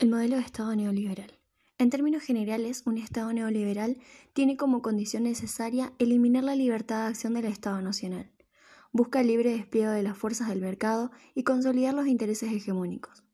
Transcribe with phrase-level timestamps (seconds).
[0.00, 1.30] El modelo de Estado neoliberal.
[1.76, 3.98] En términos generales, un Estado neoliberal
[4.32, 8.32] tiene como condición necesaria eliminar la libertad de acción del Estado nacional.
[8.92, 13.24] Busca el libre despliegue de las fuerzas del mercado y consolidar los intereses hegemónicos.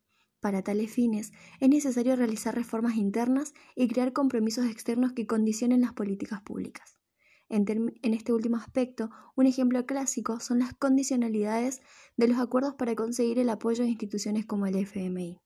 [0.41, 5.93] Para tales fines, es necesario realizar reformas internas y crear compromisos externos que condicionen las
[5.93, 6.99] políticas públicas.
[7.49, 7.65] En,
[8.03, 11.81] en, este último aspecto, un ejemplo clásico son las condicionalidades
[12.17, 15.39] de los acuerdos para conseguir el apoyo de instituciones como el FMI.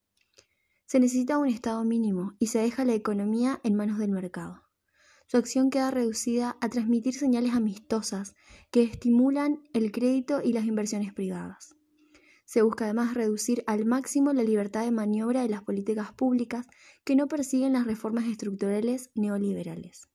[0.91, 4.65] Se necesita un Estado mínimo y se deja la economía en manos del mercado.
[5.29, 8.35] Su acción queda reducida a transmitir señales amistosas
[8.73, 11.77] que estimulan el crédito y las inversiones privadas.
[12.45, 16.67] Se busca además reducir al máximo la libertad de maniobra de las políticas públicas
[17.05, 20.09] que no persiguen las reformas estructurales neoliberales.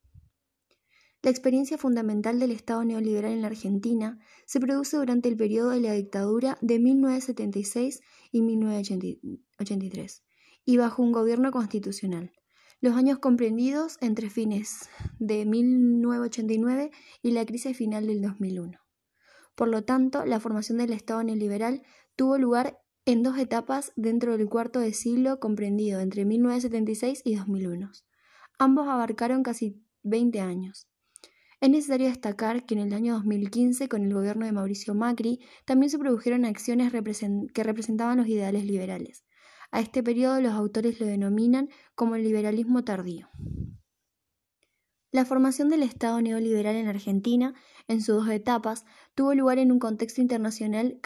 [1.22, 5.80] La experiencia fundamental del Estado neoliberal en la Argentina se produce durante el periodo de
[5.80, 8.02] la dictadura de 1976
[8.34, 10.26] y 1983
[10.66, 12.34] y bajo un gobierno constitucional.
[12.82, 16.92] Los años comprendidos entre fines de 1989
[17.22, 18.80] y la crisis final del 2001.
[19.56, 21.84] Por lo tanto, la formación del Estado neoliberal
[22.16, 27.92] tuvo lugar en dos etapas dentro del cuarto de siglo comprendido entre 1976 y 2001.
[28.58, 30.88] Ambos abarcaron casi 20 años.
[31.62, 35.90] Es necesario destacar que en el año 2015, con el gobierno de Mauricio Macri, también
[35.90, 39.24] se produjeron acciones que representaban los ideales liberales.
[39.76, 43.28] A este periodo los autores lo denominan como el liberalismo tardío.
[45.12, 47.54] La formación del Estado neoliberal en Argentina,
[47.90, 51.02] en sus dos etapas, tuvo lugar en un contexto internacional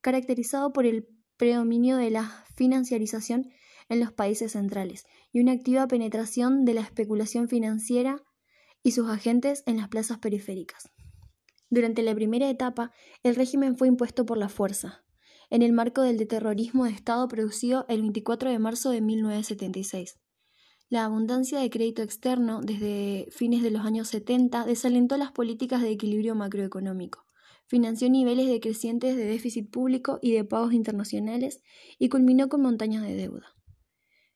[0.00, 1.06] caracterizado por el
[1.36, 3.50] predominio de la financiarización
[3.90, 8.22] en los países centrales y una activa penetración de la especulación financiera
[8.82, 10.90] y sus agentes en las plazas periféricas.
[11.68, 15.05] Durante la primera etapa, el régimen fue impuesto por la fuerza,
[15.50, 20.18] en el marco del terrorismo de Estado producido el 24 de marzo de 1976.
[20.88, 25.90] La abundancia de crédito externo desde fines de los años 70 desalentó las políticas de
[25.90, 27.26] equilibrio macroeconómico,
[27.66, 31.62] financió niveles decrecientes de déficit público y de pagos internacionales
[31.98, 33.56] y culminó con montañas de deuda.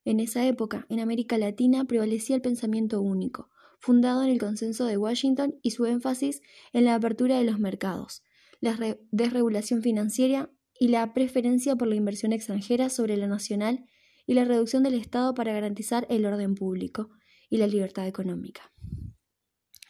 [0.04, 3.48] En esa época, en América Latina prevalecía el pensamiento único,
[3.78, 6.42] fundado en el consenso de Washington y su énfasis
[6.72, 8.24] en la apertura de los mercados,
[8.60, 8.76] la
[9.10, 13.84] desregulación financiera y la preferencia por la inversión extranjera sobre la nacional
[14.26, 17.10] y la reducción del Estado para garantizar el orden público
[17.50, 18.72] y la libertad económica.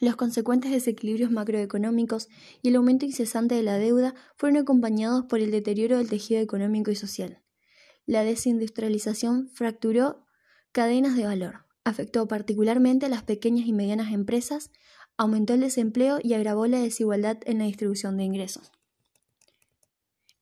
[0.01, 2.27] Los consecuentes desequilibrios macroeconómicos
[2.61, 6.91] y el aumento incesante de la deuda fueron acompañados por el deterioro del tejido económico
[6.91, 7.41] y social.
[8.05, 10.25] La desindustrialización fracturó
[10.73, 14.71] cadenas de valor, afectó particularmente a las pequeñas y medianas empresas,
[15.15, 18.73] aumentó el desempleo y agravó la desigualdad en la distribución de ingresos.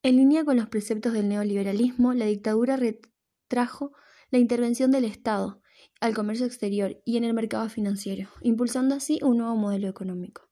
[0.02, 3.92] En línea con los preceptos del neoliberalismo, la dictadura retrajo
[4.30, 5.60] la intervención del Estado
[6.00, 10.48] al comercio exterior y en el mercado financiero, impulsando así un nuevo modelo económico.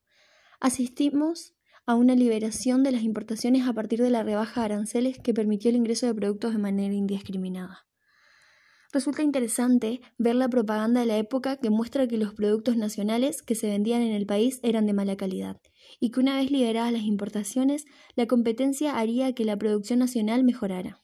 [0.60, 1.54] Asistimos
[1.86, 5.70] a una liberación de las importaciones a partir de la rebaja de aranceles que permitió
[5.70, 7.87] el ingreso de productos de manera indiscriminada.
[8.90, 13.54] Resulta interesante ver la propaganda de la época que muestra que los productos nacionales que
[13.54, 15.60] se vendían en el país eran de mala calidad
[16.00, 17.84] y que una vez liberadas las importaciones,
[18.16, 21.02] la competencia haría que la producción nacional mejorara.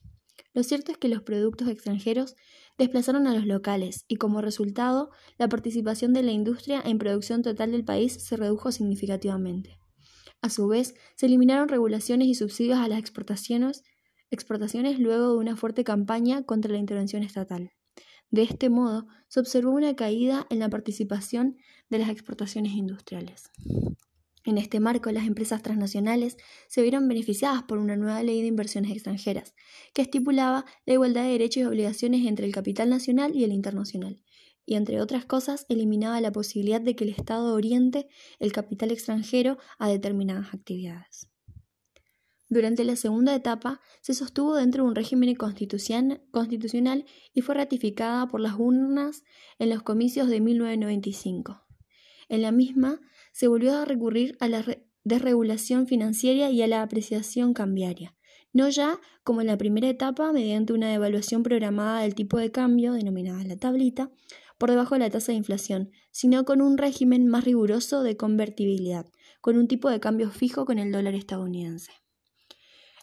[0.55, 2.37] Lo cierto es que los productos extranjeros
[2.78, 7.72] desplazaron a los locales y como resultado la participación de la industria en producción total
[7.72, 9.78] del país se redujo significativamente.
[10.41, 13.83] A su vez, se eliminaron regulaciones y subsidios a las exportaciones,
[14.34, 17.72] exportaciones luego de una fuerte campaña contra la intervención estatal.
[18.31, 21.56] De este modo, se observó una caída en la participación
[21.89, 23.50] de las exportaciones industriales.
[24.47, 26.37] En este marco, las empresas transnacionales
[26.69, 29.55] se vieron beneficiadas por una nueva ley de inversiones extranjeras,
[29.95, 34.22] que estipulaba la igualdad de derechos y obligaciones entre el capital nacional y el internacional,
[34.66, 38.09] y entre otras cosas eliminaba la posibilidad de que el Estado oriente
[38.39, 41.34] el capital extranjero a determinadas actividades.
[42.49, 48.41] Durante la segunda etapa se sostuvo dentro de un régimen constitucional y fue ratificada por
[48.41, 49.24] las urnas
[49.59, 51.63] en los comicios de 1995.
[52.28, 53.01] En la misma
[53.33, 54.65] se volvió a recurrir a la
[55.04, 58.15] desregulación financiera y a la apreciación cambiaria,
[58.53, 62.92] no ya como en la primera etapa mediante una devaluación programada del tipo de cambio,
[62.92, 64.10] denominada la tablita,
[64.59, 69.07] por debajo de la tasa de inflación, sino con un régimen más riguroso de convertibilidad,
[69.41, 72.03] con un tipo de cambio fijo con el dólar estadounidense.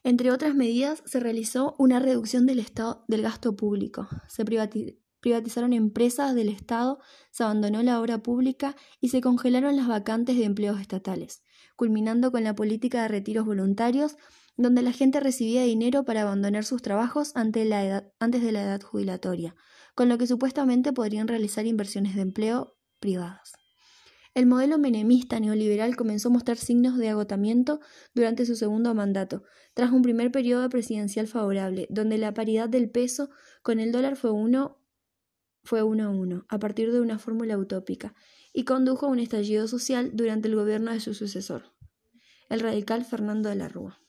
[0.03, 6.33] Entre otras medidas, se realizó una reducción del, estado, del gasto público, se privatizaron empresas
[6.33, 6.99] del Estado,
[7.29, 11.43] se abandonó la obra pública y se congelaron las vacantes de empleos estatales,
[11.75, 14.17] culminando con la política de retiros voluntarios
[14.57, 19.55] donde la gente recibía dinero para abandonar sus trabajos antes de la edad jubilatoria,
[19.95, 23.53] con lo que supuestamente podrían realizar inversiones de empleo privadas.
[24.33, 27.81] El modelo menemista neoliberal comenzó a mostrar signos de agotamiento
[28.13, 29.43] durante su segundo mandato,
[29.73, 33.29] tras un primer periodo presidencial favorable, donde la paridad del peso
[33.61, 34.77] con el dólar fue uno
[35.63, 38.15] fue uno a uno, a partir de una fórmula utópica,
[38.51, 41.73] y condujo a un estallido social durante el gobierno de su sucesor,
[42.49, 44.01] el radical Fernando de la Rúa.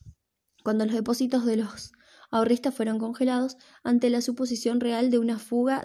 [0.65, 1.93] Cuando los depósitos de los
[2.31, 5.85] ahorristas fueron congelados ante la suposición real de una fuga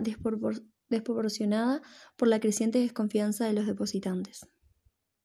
[0.89, 1.81] desproporcionada
[2.15, 4.47] por la creciente desconfianza de los depositantes.